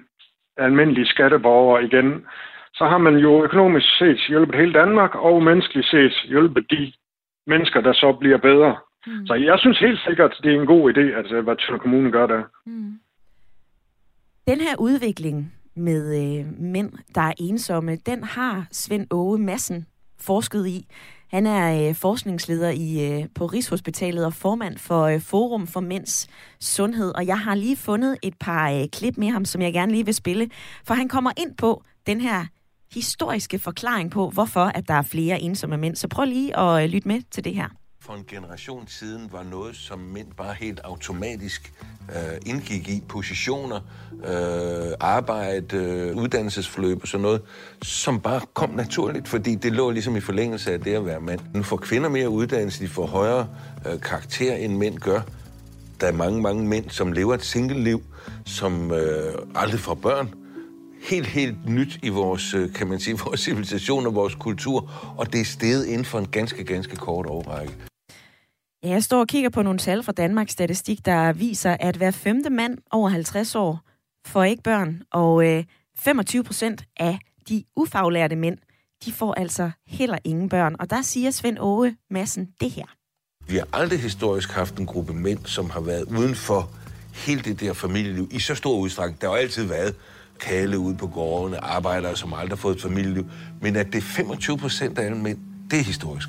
almindelige 0.56 1.06
skatteborgere 1.06 1.84
igen, 1.84 2.26
så 2.74 2.84
har 2.84 2.98
man 2.98 3.16
jo 3.16 3.44
økonomisk 3.44 3.98
set 3.98 4.20
hjulpet 4.28 4.60
hele 4.60 4.72
Danmark, 4.72 5.14
og 5.14 5.42
menneskeligt 5.42 5.86
set 5.90 6.14
hjulpet 6.24 6.70
de 6.70 6.92
mennesker, 7.46 7.80
der 7.80 7.92
så 7.92 8.12
bliver 8.12 8.38
bedre. 8.38 8.76
Mm. 9.06 9.26
Så 9.26 9.34
jeg 9.34 9.58
synes 9.58 9.78
helt 9.78 10.00
sikkert, 10.06 10.40
det 10.42 10.54
er 10.54 10.60
en 10.60 10.66
god 10.66 10.92
idé, 10.92 11.00
at 11.00 11.44
hvad 11.44 11.56
Tønder 11.56 11.78
Kommune 11.78 12.10
gør 12.10 12.26
der. 12.26 12.42
Mm. 12.66 12.98
Den 14.46 14.60
her 14.60 14.76
udvikling, 14.78 15.52
med 15.76 16.36
øh, 16.38 16.60
mænd, 16.60 16.92
der 17.14 17.20
er 17.20 17.32
ensomme, 17.38 17.96
den 17.96 18.24
har 18.24 18.66
Svend 18.72 19.06
Åge 19.10 19.38
Madsen 19.38 19.86
forsket 20.18 20.66
i. 20.66 20.86
Han 21.30 21.46
er 21.46 21.88
øh, 21.88 21.94
forskningsleder 21.94 22.70
i, 22.70 23.12
øh, 23.12 23.28
på 23.34 23.46
Rigshospitalet 23.46 24.26
og 24.26 24.34
formand 24.34 24.78
for 24.78 25.02
øh, 25.02 25.20
Forum 25.20 25.66
for 25.66 25.80
Mænds 25.80 26.28
Sundhed. 26.60 27.14
Og 27.14 27.26
jeg 27.26 27.38
har 27.38 27.54
lige 27.54 27.76
fundet 27.76 28.16
et 28.22 28.34
par 28.40 28.70
øh, 28.70 28.88
klip 28.92 29.16
med 29.16 29.30
ham, 29.30 29.44
som 29.44 29.62
jeg 29.62 29.72
gerne 29.72 29.92
lige 29.92 30.04
vil 30.04 30.14
spille. 30.14 30.50
For 30.84 30.94
han 30.94 31.08
kommer 31.08 31.30
ind 31.36 31.56
på 31.56 31.82
den 32.06 32.20
her 32.20 32.46
historiske 32.94 33.58
forklaring 33.58 34.10
på, 34.10 34.30
hvorfor 34.30 34.64
at 34.64 34.88
der 34.88 34.94
er 34.94 35.02
flere 35.02 35.40
ensomme 35.40 35.76
mænd. 35.76 35.96
Så 35.96 36.08
prøv 36.08 36.24
lige 36.24 36.58
at 36.58 36.84
øh, 36.84 36.90
lytte 36.90 37.08
med 37.08 37.22
til 37.30 37.44
det 37.44 37.54
her 37.54 37.68
for 38.06 38.14
en 38.14 38.24
generation 38.28 38.88
siden 38.88 39.28
var 39.32 39.42
noget, 39.42 39.76
som 39.76 39.98
mænd 39.98 40.26
bare 40.36 40.54
helt 40.54 40.80
automatisk 40.84 41.72
øh, 42.08 42.38
indgik 42.46 42.88
i 42.88 43.02
positioner, 43.08 43.80
øh, 44.24 44.92
arbejde, 45.00 45.76
øh, 45.76 46.16
uddannelsesforløb 46.16 47.02
og 47.02 47.08
sådan 47.08 47.22
noget, 47.22 47.42
som 47.82 48.20
bare 48.20 48.40
kom 48.54 48.70
naturligt, 48.70 49.28
fordi 49.28 49.54
det 49.54 49.72
lå 49.72 49.90
ligesom 49.90 50.16
i 50.16 50.20
forlængelse 50.20 50.72
af 50.72 50.80
det 50.80 50.94
at 50.94 51.06
være 51.06 51.20
mand. 51.20 51.40
Nu 51.54 51.62
får 51.62 51.76
kvinder 51.76 52.08
mere 52.08 52.28
uddannelse, 52.28 52.84
de 52.84 52.88
får 52.88 53.06
højere 53.06 53.48
øh, 53.86 54.00
karakter, 54.00 54.54
end 54.54 54.76
mænd 54.76 54.98
gør. 54.98 55.20
Der 56.00 56.06
er 56.06 56.12
mange, 56.12 56.42
mange 56.42 56.66
mænd, 56.66 56.90
som 56.90 57.12
lever 57.12 57.34
et 57.34 57.44
single-liv, 57.44 58.02
som 58.44 58.92
øh, 58.92 59.34
aldrig 59.54 59.80
får 59.80 59.94
børn, 59.94 60.34
helt, 61.02 61.26
helt 61.26 61.68
nyt 61.68 61.98
i 62.02 62.08
vores, 62.08 62.54
øh, 62.54 62.72
kan 62.72 62.86
man 62.86 63.00
sige, 63.00 63.18
vores 63.24 63.40
civilisation 63.40 64.06
og 64.06 64.14
vores 64.14 64.34
kultur, 64.34 64.90
og 65.18 65.32
det 65.32 65.40
er 65.40 65.44
steget 65.44 65.86
inden 65.86 66.04
for 66.04 66.18
en 66.18 66.28
ganske, 66.28 66.64
ganske 66.64 66.96
kort 66.96 67.26
overrække. 67.26 67.72
Ja, 68.84 68.88
jeg 68.88 69.02
står 69.02 69.20
og 69.20 69.28
kigger 69.28 69.50
på 69.50 69.62
nogle 69.62 69.78
tal 69.78 70.02
fra 70.02 70.12
Danmarks 70.12 70.52
Statistik, 70.52 71.06
der 71.06 71.32
viser, 71.32 71.76
at 71.80 71.96
hver 71.96 72.10
femte 72.10 72.50
mand 72.50 72.78
over 72.90 73.08
50 73.08 73.54
år 73.54 73.80
får 74.26 74.44
ikke 74.44 74.62
børn, 74.62 75.02
og 75.12 75.46
øh, 75.46 75.64
25 75.98 76.44
procent 76.44 76.84
af 76.96 77.18
de 77.48 77.64
ufaglærte 77.76 78.36
mænd, 78.36 78.58
de 79.04 79.12
får 79.12 79.34
altså 79.34 79.70
heller 79.86 80.18
ingen 80.24 80.48
børn. 80.48 80.76
Og 80.78 80.90
der 80.90 81.02
siger 81.02 81.30
Svend 81.30 81.58
Åge 81.60 81.96
Madsen 82.10 82.48
det 82.60 82.70
her. 82.70 82.84
Vi 83.48 83.56
har 83.56 83.68
aldrig 83.72 84.00
historisk 84.00 84.52
haft 84.52 84.76
en 84.76 84.86
gruppe 84.86 85.12
mænd, 85.12 85.38
som 85.44 85.70
har 85.70 85.80
været 85.80 86.02
uden 86.02 86.34
for 86.34 86.70
hele 87.14 87.42
det 87.42 87.60
der 87.60 87.72
familieliv 87.72 88.28
i 88.32 88.40
så 88.40 88.54
stor 88.54 88.78
udstrækning. 88.78 89.20
Der 89.20 89.28
har 89.28 89.36
altid 89.36 89.64
været 89.64 89.94
kale 90.40 90.78
ude 90.78 90.96
på 90.96 91.06
gårdene, 91.06 91.64
arbejdere, 91.64 92.16
som 92.16 92.32
aldrig 92.32 92.50
har 92.50 92.56
fået 92.56 92.76
et 92.76 92.82
familieliv. 92.82 93.26
Men 93.60 93.76
at 93.76 93.86
det 93.86 93.94
er 93.94 94.02
25 94.02 94.58
procent 94.58 94.98
af 94.98 95.04
alle 95.04 95.18
mænd, 95.18 95.38
det 95.70 95.78
er 95.78 95.84
historisk. 95.84 96.28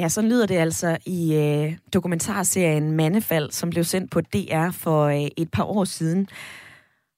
Ja, 0.00 0.08
så 0.08 0.22
lyder 0.22 0.46
det 0.46 0.54
altså 0.54 0.98
i 1.06 1.34
øh, 1.34 1.76
dokumentarserien 1.92 2.92
Mandefald, 2.92 3.50
som 3.50 3.70
blev 3.70 3.84
sendt 3.84 4.10
på 4.10 4.20
DR 4.20 4.70
for 4.70 5.04
øh, 5.04 5.28
et 5.36 5.50
par 5.50 5.64
år 5.64 5.84
siden. 5.84 6.28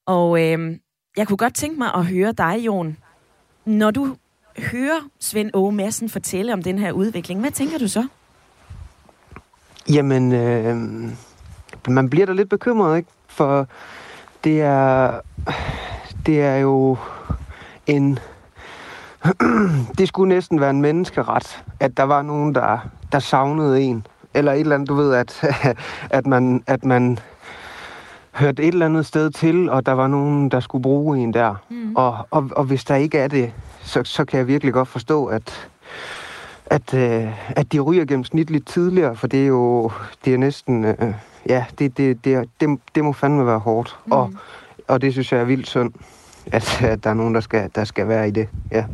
Og 0.06 0.42
øh, 0.42 0.76
jeg 1.16 1.28
kunne 1.28 1.36
godt 1.36 1.54
tænke 1.54 1.78
mig 1.78 1.94
at 1.94 2.06
høre 2.06 2.32
dig, 2.32 2.56
Jon. 2.66 2.96
Når 3.64 3.90
du 3.90 4.16
hører 4.58 5.08
Svend 5.20 5.50
Åge 5.54 5.72
Madsen 5.72 6.08
fortælle 6.08 6.52
om 6.52 6.62
den 6.62 6.78
her 6.78 6.92
udvikling, 6.92 7.40
hvad 7.40 7.50
tænker 7.50 7.78
du 7.78 7.88
så? 7.88 8.06
Jamen, 9.88 10.32
øh, 10.32 10.76
man 11.88 12.10
bliver 12.10 12.26
da 12.26 12.32
lidt 12.32 12.48
bekymret, 12.48 12.96
ikke? 12.96 13.08
For 13.28 13.68
det 14.44 14.60
er, 14.60 15.20
det 16.26 16.40
er 16.42 16.56
jo 16.56 16.96
en... 17.86 18.18
det 19.98 20.08
skulle 20.08 20.28
næsten 20.28 20.60
være 20.60 20.70
en 20.70 20.80
menneskeret, 20.80 21.64
at 21.80 21.96
der 21.96 22.02
var 22.02 22.22
nogen, 22.22 22.54
der, 22.54 22.78
der 23.12 23.18
savnede 23.18 23.82
en. 23.82 24.06
Eller 24.34 24.52
et 24.52 24.60
eller 24.60 24.74
andet, 24.74 24.88
du 24.88 24.94
ved, 24.94 25.14
at, 25.14 25.44
at, 26.10 26.26
man, 26.26 26.62
at 26.66 26.84
man 26.84 27.18
hørte 28.32 28.62
et 28.62 28.68
eller 28.68 28.86
andet 28.86 29.06
sted 29.06 29.30
til, 29.30 29.70
og 29.70 29.86
der 29.86 29.92
var 29.92 30.06
nogen, 30.06 30.48
der 30.48 30.60
skulle 30.60 30.82
bruge 30.82 31.18
en 31.18 31.34
der. 31.34 31.54
Mm. 31.70 31.96
Og, 31.96 32.26
og, 32.30 32.50
og 32.56 32.64
hvis 32.64 32.84
der 32.84 32.94
ikke 32.94 33.18
er 33.18 33.28
det, 33.28 33.52
så, 33.80 34.04
så 34.04 34.24
kan 34.24 34.38
jeg 34.38 34.46
virkelig 34.46 34.72
godt 34.72 34.88
forstå, 34.88 35.26
at, 35.26 35.68
at, 36.66 36.94
øh, 36.94 37.56
at 37.56 37.72
de 37.72 37.80
ryger 37.80 38.04
gennemsnitligt 38.04 38.68
tidligere, 38.68 39.16
for 39.16 39.26
det 39.26 39.42
er 39.42 39.46
jo 39.46 39.90
det 40.24 40.34
er 40.34 40.38
næsten... 40.38 40.84
Øh, 40.84 41.14
ja, 41.48 41.64
det, 41.78 41.96
det, 41.96 42.24
det, 42.24 42.48
det, 42.60 42.78
det 42.94 43.04
må 43.04 43.12
fandme 43.12 43.46
være 43.46 43.58
hårdt. 43.58 43.96
Mm. 44.06 44.12
Og, 44.12 44.32
og 44.88 45.02
det 45.02 45.12
synes 45.12 45.32
jeg 45.32 45.40
er 45.40 45.44
vildt 45.44 45.66
synd, 45.66 45.92
at, 46.46 46.82
at 46.82 47.04
der 47.04 47.10
er 47.10 47.14
nogen, 47.14 47.34
der 47.34 47.40
skal, 47.40 47.70
der 47.74 47.84
skal 47.84 48.08
være 48.08 48.28
i 48.28 48.30
det. 48.30 48.48
Ja. 48.70 48.84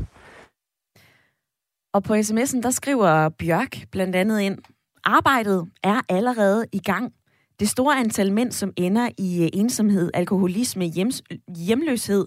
Og 1.93 2.03
på 2.03 2.15
sms'en, 2.15 2.63
der 2.63 2.71
skriver 2.71 3.29
Bjørk 3.29 3.77
blandt 3.91 4.17
andet 4.17 4.41
ind, 4.41 4.59
Arbejdet 5.05 5.69
er 5.83 6.01
allerede 6.09 6.67
i 6.73 6.79
gang. 6.79 7.13
Det 7.61 7.69
store 7.69 7.99
antal 7.99 8.33
mænd, 8.33 8.53
som 8.53 8.73
ender 8.77 9.09
i 9.19 9.43
øh, 9.43 9.49
ensomhed, 9.53 10.11
alkoholisme, 10.15 10.85
hjems, 10.85 11.23
hjemløshed, 11.57 12.27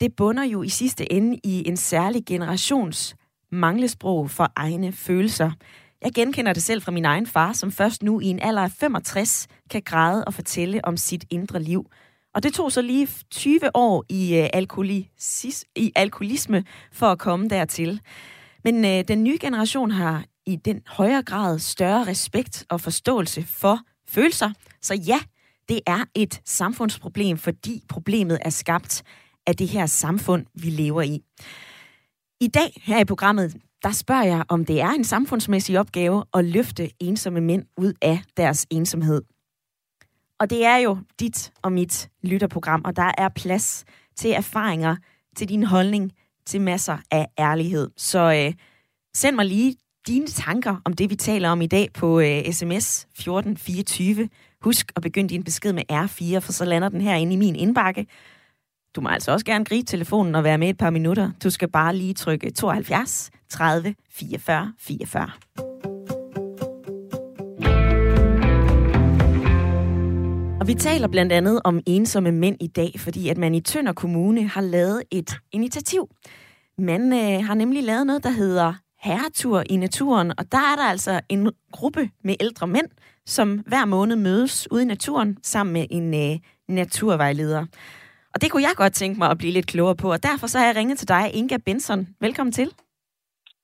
det 0.00 0.16
bunder 0.16 0.44
jo 0.44 0.62
i 0.62 0.68
sidste 0.68 1.12
ende 1.12 1.38
i 1.44 1.68
en 1.68 1.76
særlig 1.76 2.22
generations 2.26 3.16
manglesprog 3.52 4.30
for 4.30 4.52
egne 4.56 4.92
følelser. 4.92 5.50
Jeg 6.02 6.12
genkender 6.14 6.52
det 6.52 6.62
selv 6.62 6.82
fra 6.82 6.92
min 6.92 7.04
egen 7.04 7.26
far, 7.26 7.52
som 7.52 7.72
først 7.72 8.02
nu 8.02 8.20
i 8.20 8.26
en 8.26 8.40
alder 8.40 8.62
af 8.62 8.70
65 8.70 9.46
kan 9.70 9.82
græde 9.84 10.24
og 10.24 10.34
fortælle 10.34 10.84
om 10.84 10.96
sit 10.96 11.24
indre 11.30 11.62
liv. 11.62 11.86
Og 12.34 12.42
det 12.42 12.54
tog 12.54 12.72
så 12.72 12.82
lige 12.82 13.08
20 13.30 13.60
år 13.74 14.04
i, 14.08 14.36
øh, 14.36 14.48
alkoholis, 14.52 15.64
i 15.76 15.92
alkoholisme 15.96 16.64
for 16.92 17.06
at 17.06 17.18
komme 17.18 17.48
dertil. 17.48 18.00
Men 18.68 18.84
øh, 18.84 19.04
den 19.08 19.24
nye 19.24 19.38
generation 19.40 19.90
har 19.90 20.24
i 20.46 20.56
den 20.56 20.82
højere 20.86 21.22
grad 21.22 21.58
større 21.58 22.06
respekt 22.06 22.66
og 22.70 22.80
forståelse 22.80 23.42
for 23.42 23.78
følelser. 24.08 24.50
Så 24.82 24.94
ja, 24.94 25.18
det 25.68 25.80
er 25.86 26.04
et 26.14 26.40
samfundsproblem, 26.44 27.38
fordi 27.38 27.84
problemet 27.88 28.38
er 28.42 28.50
skabt 28.50 29.02
af 29.46 29.56
det 29.56 29.68
her 29.68 29.86
samfund, 29.86 30.46
vi 30.54 30.70
lever 30.70 31.02
i. 31.02 31.20
I 32.40 32.46
dag 32.46 32.80
her 32.82 33.00
i 33.00 33.04
programmet, 33.04 33.56
der 33.82 33.92
spørger 33.92 34.24
jeg, 34.24 34.44
om 34.48 34.64
det 34.64 34.80
er 34.80 34.90
en 34.90 35.04
samfundsmæssig 35.04 35.80
opgave 35.80 36.24
at 36.34 36.44
løfte 36.44 36.90
ensomme 37.00 37.40
mænd 37.40 37.64
ud 37.76 37.92
af 38.02 38.22
deres 38.36 38.66
ensomhed. 38.70 39.22
Og 40.40 40.50
det 40.50 40.64
er 40.64 40.76
jo 40.76 40.98
dit 41.20 41.52
og 41.62 41.72
mit 41.72 42.10
lytterprogram, 42.22 42.82
og 42.84 42.96
der 42.96 43.12
er 43.18 43.28
plads 43.28 43.84
til 44.16 44.30
erfaringer, 44.30 44.96
til 45.36 45.48
din 45.48 45.62
holdning, 45.62 46.12
til 46.48 46.60
masser 46.60 46.98
af 47.10 47.26
ærlighed. 47.38 47.90
Så 47.96 48.18
øh, 48.18 48.52
send 49.14 49.36
mig 49.36 49.46
lige 49.46 49.76
dine 50.06 50.26
tanker 50.26 50.76
om 50.84 50.92
det, 50.92 51.10
vi 51.10 51.16
taler 51.16 51.48
om 51.48 51.60
i 51.60 51.66
dag 51.66 51.88
på 51.94 52.20
øh, 52.20 52.52
sms 52.52 53.06
1424. 53.18 54.28
Husk 54.62 54.92
at 54.96 55.02
begynde 55.02 55.28
din 55.28 55.44
besked 55.44 55.72
med 55.72 55.82
R4, 55.92 56.38
for 56.38 56.52
så 56.52 56.64
lander 56.64 56.88
den 56.88 57.00
her 57.00 57.14
inde 57.14 57.32
i 57.32 57.36
min 57.36 57.56
indbakke. 57.56 58.06
Du 58.96 59.00
må 59.00 59.08
altså 59.08 59.32
også 59.32 59.44
gerne 59.44 59.64
gribe 59.64 59.86
telefonen 59.86 60.34
og 60.34 60.44
være 60.44 60.58
med 60.58 60.68
et 60.68 60.78
par 60.78 60.90
minutter. 60.90 61.30
Du 61.42 61.50
skal 61.50 61.68
bare 61.70 61.96
lige 61.96 62.14
trykke 62.14 62.50
72 62.50 63.30
30 63.48 63.94
44 64.10 64.72
44. 64.78 65.87
Og 70.68 70.74
vi 70.74 70.78
taler 70.78 71.08
blandt 71.08 71.32
andet 71.32 71.60
om 71.64 71.80
ensomme 71.86 72.32
mænd 72.32 72.56
i 72.60 72.66
dag, 72.66 72.92
fordi 72.98 73.28
at 73.28 73.38
man 73.38 73.54
i 73.54 73.60
Tønder 73.60 73.92
Kommune 73.92 74.48
har 74.48 74.60
lavet 74.60 75.02
et 75.10 75.36
initiativ. 75.52 76.08
Man 76.78 77.12
øh, 77.12 77.46
har 77.46 77.54
nemlig 77.54 77.84
lavet 77.84 78.06
noget, 78.06 78.24
der 78.24 78.30
hedder 78.30 78.74
herretur 79.00 79.62
i 79.70 79.76
naturen, 79.76 80.30
og 80.38 80.52
der 80.52 80.58
er 80.58 80.76
der 80.76 80.84
altså 80.84 81.20
en 81.28 81.52
gruppe 81.72 82.10
med 82.24 82.34
ældre 82.40 82.66
mænd, 82.66 82.86
som 83.26 83.58
hver 83.66 83.84
måned 83.84 84.16
mødes 84.16 84.68
ude 84.70 84.82
i 84.82 84.86
naturen 84.86 85.38
sammen 85.42 85.72
med 85.72 85.86
en 85.90 86.32
øh, 86.32 86.38
naturvejleder. 86.68 87.66
Og 88.34 88.40
det 88.42 88.50
kunne 88.50 88.62
jeg 88.62 88.72
godt 88.76 88.92
tænke 88.92 89.18
mig 89.18 89.30
at 89.30 89.38
blive 89.38 89.52
lidt 89.52 89.66
klogere 89.66 89.96
på, 89.96 90.12
og 90.12 90.22
derfor 90.22 90.46
så 90.46 90.58
har 90.58 90.66
jeg 90.66 90.76
ringet 90.76 90.98
til 90.98 91.08
dig, 91.08 91.30
Inga 91.34 91.56
Benson. 91.56 92.08
Velkommen 92.20 92.52
til. 92.52 92.68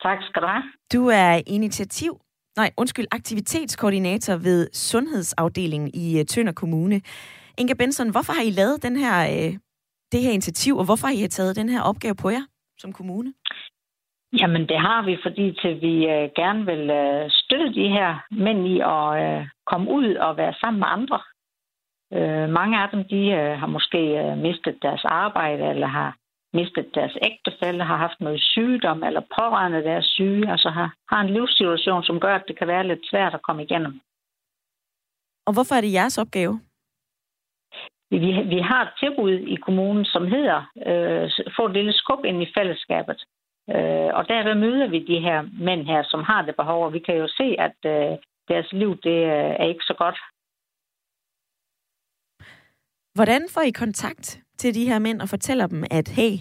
Tak 0.02 0.18
skal 0.28 0.42
du 0.42 0.46
have. 0.46 0.62
Du 0.92 1.06
er 1.08 1.40
initiativ, 1.46 2.20
nej, 2.56 2.70
undskyld, 2.76 3.06
aktivitetskoordinator 3.10 4.36
ved 4.36 4.68
Sundhedsafdelingen 4.72 5.90
i 5.94 6.20
uh, 6.20 6.26
Tønder 6.26 6.52
Kommune. 6.52 7.00
Inga 7.58 7.74
Benson, 7.74 8.10
hvorfor 8.10 8.32
har 8.32 8.42
I 8.42 8.50
lavet 8.50 8.82
den 8.82 8.96
her, 8.96 9.16
uh, 9.30 9.54
det 10.12 10.22
her 10.22 10.30
initiativ, 10.30 10.76
og 10.76 10.84
hvorfor 10.84 11.06
har 11.06 11.14
I 11.14 11.28
taget 11.28 11.56
den 11.56 11.68
her 11.68 11.82
opgave 11.82 12.14
på 12.22 12.30
jer 12.30 12.44
som 12.78 12.92
kommune? 12.92 13.32
Jamen, 14.40 14.62
det 14.68 14.78
har 14.80 15.04
vi, 15.04 15.16
fordi 15.22 15.46
til 15.62 15.80
vi 15.80 15.94
uh, 16.14 16.26
gerne 16.40 16.62
vil 16.70 16.82
uh, 17.02 17.30
støtte 17.30 17.68
de 17.80 17.88
her 17.96 18.10
mænd 18.44 18.60
i 18.74 18.76
at 18.80 19.08
uh, 19.22 19.46
komme 19.70 19.90
ud 19.90 20.14
og 20.14 20.36
være 20.36 20.54
sammen 20.60 20.80
med 20.80 20.88
andre. 20.96 21.20
Uh, 22.16 22.46
mange 22.58 22.74
af 22.82 22.88
dem, 22.92 23.04
de 23.12 23.22
uh, 23.38 23.58
har 23.60 23.66
måske 23.66 24.00
uh, 24.22 24.38
mistet 24.38 24.76
deres 24.82 25.04
arbejde, 25.04 25.64
eller 25.72 25.86
har 25.86 26.16
mistet 26.54 26.94
deres 26.94 27.16
ægtefælle, 27.28 27.84
har 27.84 27.96
haft 27.96 28.20
noget 28.20 28.40
sygdom, 28.40 29.04
eller 29.04 29.20
pårørende 29.20 29.82
deres 29.84 30.06
syge, 30.06 30.50
altså 30.50 30.70
har, 30.70 30.94
har 31.12 31.20
en 31.20 31.34
livssituation, 31.34 32.02
som 32.04 32.20
gør, 32.20 32.34
at 32.34 32.44
det 32.48 32.58
kan 32.58 32.68
være 32.68 32.86
lidt 32.86 33.08
svært 33.10 33.34
at 33.34 33.42
komme 33.42 33.62
igennem. 33.62 34.00
Og 35.46 35.52
hvorfor 35.54 35.74
er 35.74 35.80
det 35.80 35.92
jeres 35.92 36.18
opgave? 36.18 36.60
Vi, 38.10 38.18
vi 38.54 38.60
har 38.70 38.82
et 38.82 38.94
tilbud 39.00 39.32
i 39.54 39.56
kommunen, 39.66 40.04
som 40.04 40.26
hedder 40.26 40.58
øh, 40.88 41.30
Få 41.56 41.66
et 41.66 41.72
lille 41.72 41.92
skub 41.92 42.24
ind 42.24 42.42
i 42.42 42.52
fællesskabet. 42.56 43.24
Øh, 43.74 44.10
og 44.18 44.28
der 44.28 44.54
møder 44.54 44.88
vi 44.88 44.98
de 44.98 45.20
her 45.20 45.42
mænd 45.68 45.86
her, 45.86 46.02
som 46.02 46.22
har 46.22 46.42
det 46.42 46.56
behov, 46.56 46.84
og 46.84 46.92
vi 46.92 46.98
kan 46.98 47.16
jo 47.16 47.28
se, 47.28 47.56
at 47.66 47.78
øh, 47.86 48.18
deres 48.48 48.72
liv 48.72 48.90
det 49.06 49.18
øh, 49.34 49.52
er 49.62 49.66
ikke 49.72 49.84
så 49.84 49.94
godt. 49.98 50.18
Hvordan 53.14 53.42
får 53.54 53.60
I 53.60 53.70
kontakt 53.70 54.43
til 54.64 54.74
de 54.74 54.88
her 54.90 54.98
mænd 54.98 55.20
og 55.20 55.28
fortæller 55.28 55.66
dem, 55.66 55.84
at 55.90 56.08
hey, 56.18 56.32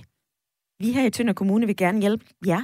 vi 0.80 0.88
her 0.96 1.06
i 1.08 1.10
Tønder 1.10 1.34
Kommune 1.34 1.66
vil 1.66 1.78
gerne 1.78 2.02
hjælpe 2.02 2.26
jer? 2.52 2.64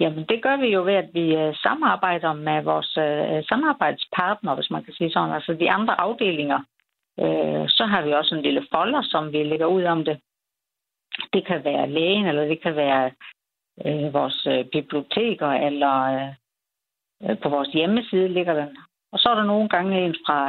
Jamen, 0.00 0.24
det 0.30 0.42
gør 0.42 0.56
vi 0.56 0.68
jo 0.76 0.80
ved, 0.84 0.94
at 1.04 1.10
vi 1.18 1.26
øh, 1.36 1.54
samarbejder 1.66 2.32
med 2.32 2.62
vores 2.62 2.90
uh, 3.06 3.46
samarbejdspartnere, 3.50 4.54
hvis 4.54 4.70
man 4.70 4.84
kan 4.84 4.94
sige 4.94 5.10
sådan, 5.10 5.34
altså 5.34 5.52
de 5.52 5.70
andre 5.70 6.00
afdelinger. 6.00 6.60
Uh, 7.22 7.64
så 7.76 7.84
har 7.92 8.02
vi 8.02 8.12
også 8.12 8.34
en 8.34 8.42
lille 8.42 8.66
folder, 8.74 9.02
som 9.02 9.32
vi 9.32 9.42
lægger 9.42 9.66
ud 9.66 9.84
om 9.84 10.04
det. 10.04 10.16
Det 11.32 11.46
kan 11.46 11.64
være 11.64 11.90
lægen, 11.90 12.26
eller 12.26 12.44
det 12.44 12.62
kan 12.62 12.76
være 12.76 13.10
uh, 13.84 14.14
vores 14.14 14.46
uh, 14.46 14.64
biblioteker, 14.72 15.50
eller 15.68 15.96
på 17.42 17.48
vores 17.48 17.68
hjemmeside 17.68 18.28
ligger 18.28 18.54
den. 18.54 18.76
Og 19.12 19.18
så 19.18 19.28
er 19.28 19.34
der 19.34 19.44
nogle 19.44 19.68
gange 19.68 20.04
en 20.04 20.16
fra 20.26 20.40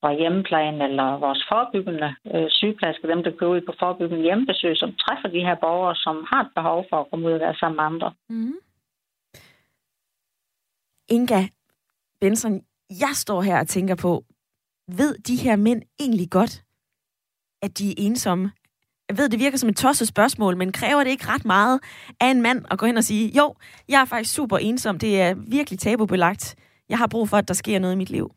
fra 0.00 0.12
hjemmeplejen 0.20 0.82
eller 0.88 1.18
vores 1.26 1.42
forebyggende 1.50 2.10
øh, 2.34 2.46
sygeplejersker, 2.50 3.08
dem 3.08 3.22
der 3.22 3.30
går 3.30 3.48
ud 3.54 3.60
på 3.60 3.72
forebyggende 3.78 4.22
hjemmebesøg, 4.22 4.76
som 4.76 4.90
træffer 5.02 5.28
de 5.28 5.46
her 5.46 5.56
borgere, 5.64 5.96
som 5.96 6.16
har 6.30 6.40
et 6.42 6.50
behov 6.54 6.84
for 6.90 6.96
at 7.00 7.06
komme 7.10 7.26
ud 7.28 7.32
og 7.32 7.40
være 7.40 7.54
sammen 7.60 7.76
med 7.76 7.84
andre. 7.84 8.12
Mm. 8.28 8.58
Inga 11.08 11.42
Benson, 12.20 12.62
jeg 12.90 13.12
står 13.14 13.42
her 13.42 13.60
og 13.60 13.68
tænker 13.68 13.94
på, 13.94 14.24
ved 14.88 15.14
de 15.18 15.36
her 15.36 15.56
mænd 15.56 15.82
egentlig 16.00 16.30
godt, 16.30 16.62
at 17.62 17.78
de 17.78 17.90
er 17.90 17.94
ensomme? 17.98 18.52
Jeg 19.08 19.18
ved, 19.18 19.28
det 19.28 19.40
virker 19.40 19.58
som 19.58 19.68
et 19.68 19.76
tosset 19.76 20.08
spørgsmål, 20.08 20.56
men 20.56 20.72
kræver 20.72 21.04
det 21.04 21.10
ikke 21.10 21.28
ret 21.28 21.44
meget 21.44 21.80
af 22.20 22.30
en 22.30 22.42
mand 22.42 22.64
at 22.70 22.78
gå 22.78 22.86
hen 22.86 22.96
og 22.96 23.04
sige, 23.04 23.32
jo, 23.38 23.54
jeg 23.88 24.00
er 24.00 24.04
faktisk 24.04 24.34
super 24.34 24.58
ensom, 24.58 24.98
det 24.98 25.20
er 25.20 25.34
virkelig 25.34 25.78
tabubelagt, 25.78 26.56
jeg 26.88 26.98
har 26.98 27.06
brug 27.06 27.28
for, 27.28 27.36
at 27.36 27.48
der 27.48 27.54
sker 27.54 27.78
noget 27.78 27.94
i 27.94 27.96
mit 27.96 28.10
liv? 28.10 28.30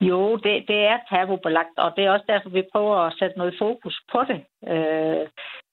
Jo, 0.00 0.36
det, 0.36 0.64
det 0.68 0.80
er 0.92 0.98
tabubelagt, 1.08 1.78
og 1.78 1.92
det 1.96 2.04
er 2.04 2.10
også 2.10 2.24
derfor, 2.28 2.48
vi 2.48 2.62
prøver 2.72 2.96
at 2.96 3.14
sætte 3.18 3.38
noget 3.38 3.54
fokus 3.58 4.00
på 4.12 4.20
det. 4.30 4.40
Øh, 4.72 5.26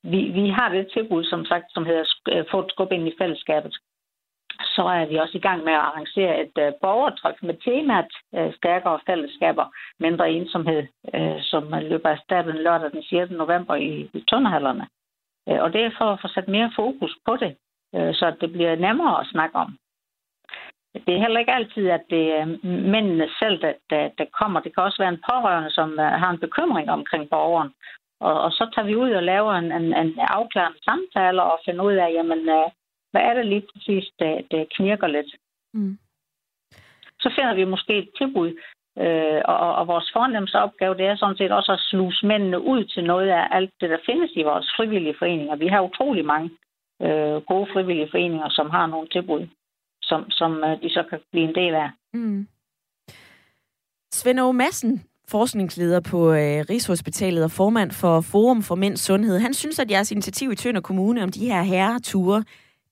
vi, 0.04 0.20
vi 0.38 0.50
har 0.50 0.70
det 0.70 0.92
tilbud, 0.94 1.24
som 1.24 1.46
sagt, 1.46 1.66
som 1.74 1.86
hedder 1.86 2.06
øh, 2.32 2.46
Få 2.52 2.60
et 2.60 2.72
skub 2.72 2.92
ind 2.92 3.08
i 3.08 3.16
fællesskabet. 3.20 3.76
så 4.76 4.84
er 4.84 5.06
vi 5.06 5.16
også 5.16 5.38
i 5.38 5.46
gang 5.48 5.64
med 5.64 5.74
at 5.74 5.86
arrangere 5.90 6.42
et 6.42 6.58
øh, 6.60 6.74
borgertryk 6.82 7.44
med 7.44 7.56
temaet 7.66 8.14
øh, 8.36 8.54
stærkere 8.54 9.00
fællesskaber, 9.06 9.66
mindre 10.00 10.32
ensomhed, 10.32 10.84
øh, 11.16 11.42
som 11.42 11.64
løber 11.82 12.10
af 12.10 12.20
stablen 12.26 12.64
lørdag 12.64 12.92
den 12.92 13.04
6. 13.04 13.32
november 13.32 13.76
i, 13.76 14.10
i 14.14 14.24
Tønderhallerne. 14.30 14.88
Øh, 15.50 15.62
og 15.64 15.74
det 15.74 15.82
er 15.82 15.92
for 15.98 16.06
at 16.06 16.22
få 16.22 16.28
sat 16.28 16.48
mere 16.48 16.72
fokus 16.76 17.18
på 17.26 17.36
det, 17.36 17.56
øh, 17.96 18.14
så 18.14 18.36
det 18.42 18.52
bliver 18.52 18.76
nemmere 18.76 19.20
at 19.22 19.28
snakke 19.28 19.56
om. 19.56 19.78
Det 20.94 21.14
er 21.14 21.20
heller 21.20 21.40
ikke 21.40 21.54
altid, 21.54 21.90
at 21.90 22.04
det 22.10 22.26
er 22.40 22.46
mændene 22.94 23.30
selv, 23.40 23.62
der, 23.62 23.74
der, 23.90 24.10
der 24.18 24.26
kommer. 24.40 24.60
Det 24.60 24.76
kan 24.76 24.84
også 24.84 25.02
være 25.04 25.14
en 25.14 25.24
pårørende, 25.30 25.72
som 25.72 25.90
uh, 25.92 26.06
har 26.22 26.30
en 26.30 26.40
bekymring 26.40 26.92
omkring 26.92 27.30
borgeren. 27.30 27.72
Og, 28.20 28.42
og 28.42 28.52
så 28.52 28.70
tager 28.76 28.86
vi 28.86 28.96
ud 28.96 29.12
og 29.12 29.24
laver 29.24 29.54
en, 29.54 29.72
en, 29.72 29.94
en 29.94 30.20
afklarende 30.20 30.80
samtale 30.84 31.44
og 31.44 31.60
finder 31.66 31.84
ud 31.84 31.94
af, 31.94 32.14
jamen, 32.14 32.40
uh, 32.40 32.72
hvad 33.12 33.22
er 33.22 33.34
det 33.34 33.46
lige 33.46 33.68
præcis, 33.74 34.06
der, 34.20 34.42
der 34.52 34.66
knirker 34.76 35.08
lidt? 35.08 35.32
Mm. 35.74 35.98
Så 37.20 37.34
finder 37.36 37.54
vi 37.54 37.64
måske 37.64 37.98
et 37.98 38.10
tilbud, 38.18 38.50
øh, 38.98 39.42
og, 39.46 39.76
og 39.76 39.88
vores 39.88 40.10
fornemmeste 40.14 40.56
opgave, 40.56 40.98
det 40.98 41.06
er 41.06 41.16
sådan 41.16 41.38
set 41.38 41.52
også 41.52 41.72
at 41.72 41.80
sluse 41.80 42.26
mændene 42.26 42.62
ud 42.62 42.84
til 42.84 43.04
noget 43.04 43.30
af 43.30 43.48
alt 43.52 43.74
det, 43.82 43.90
der 43.90 43.98
findes 44.06 44.32
i 44.36 44.44
vores 44.44 44.68
frivillige 44.78 45.16
foreninger. 45.20 45.56
Vi 45.56 45.68
har 45.68 45.82
utrolig 45.82 46.26
mange 46.26 46.50
øh, 47.02 47.42
gode 47.42 47.68
frivillige 47.74 48.12
foreninger, 48.12 48.50
som 48.50 48.70
har 48.70 48.86
nogle 48.88 49.08
tilbud, 49.08 49.48
som, 50.12 50.22
som 50.30 50.52
øh, 50.68 50.82
de 50.84 50.90
så 50.90 51.04
kan 51.10 51.20
blive 51.32 51.48
en 51.50 51.56
del 51.56 51.74
af. 51.74 51.90
Mm. 52.14 52.48
Svend 54.14 54.40
Aage 54.40 54.54
Madsen, 54.54 55.04
forskningsleder 55.28 56.00
på 56.00 56.20
øh, 56.34 56.66
Rigshospitalet 56.70 57.44
og 57.44 57.52
formand 57.52 57.92
for 57.92 58.22
Forum 58.22 58.62
for 58.62 58.76
Mænds 58.76 59.02
Sundhed, 59.02 59.40
han 59.40 59.54
synes, 59.54 59.80
at 59.80 59.92
jeres 59.92 60.12
initiativ 60.12 60.52
i 60.52 60.56
Tønder 60.56 60.82
Kommune 60.82 61.24
om 61.24 61.32
de 61.32 61.46
her 61.46 61.62
herreture, 61.62 62.44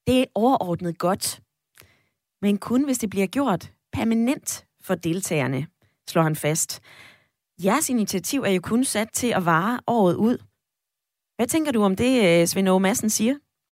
det 0.08 0.22
er 0.22 0.26
overordnet 0.36 0.98
godt. 0.98 1.42
Men 2.42 2.58
kun 2.58 2.86
hvis 2.86 2.98
det 2.98 3.10
bliver 3.10 3.28
gjort 3.28 3.72
permanent 3.94 4.66
for 4.82 4.96
deltagerne, 4.96 5.68
slår 6.08 6.22
han 6.24 6.36
fast. 6.36 6.82
Jeres 7.64 7.90
initiativ 7.90 8.42
er 8.42 8.50
jo 8.50 8.62
kun 8.64 8.84
sat 8.84 9.10
til 9.14 9.28
at 9.28 9.46
vare 9.46 9.80
året 9.88 10.16
ud. 10.16 10.38
Hvad 11.36 11.48
tænker 11.48 11.72
du 11.72 11.84
om 11.84 11.96
det, 11.96 12.42
øh, 12.42 12.48
Svend 12.48 12.70
Aage 12.70 12.80
Madsen 12.80 13.10
siger? 13.10 13.36